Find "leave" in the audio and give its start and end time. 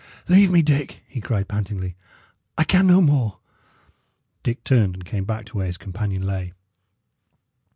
0.27-0.49